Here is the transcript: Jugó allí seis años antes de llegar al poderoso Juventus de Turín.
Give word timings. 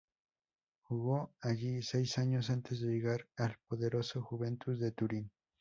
Jugó 0.79 1.35
allí 1.41 1.83
seis 1.83 2.17
años 2.17 2.49
antes 2.49 2.81
de 2.81 2.87
llegar 2.87 3.27
al 3.37 3.55
poderoso 3.67 4.19
Juventus 4.23 4.79
de 4.79 4.91
Turín. 4.93 5.31